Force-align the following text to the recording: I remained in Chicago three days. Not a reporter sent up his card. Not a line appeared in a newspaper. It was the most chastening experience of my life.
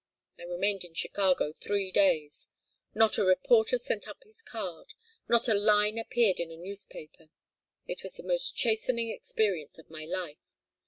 I 0.39 0.45
remained 0.45 0.83
in 0.83 0.95
Chicago 0.95 1.53
three 1.53 1.91
days. 1.91 2.49
Not 2.95 3.19
a 3.19 3.23
reporter 3.23 3.77
sent 3.77 4.07
up 4.07 4.23
his 4.23 4.41
card. 4.41 4.95
Not 5.29 5.47
a 5.47 5.53
line 5.53 5.99
appeared 5.99 6.39
in 6.39 6.49
a 6.49 6.57
newspaper. 6.57 7.29
It 7.85 8.01
was 8.01 8.13
the 8.13 8.23
most 8.23 8.55
chastening 8.57 9.11
experience 9.11 9.77
of 9.77 9.91
my 9.91 10.05
life. 10.05 10.55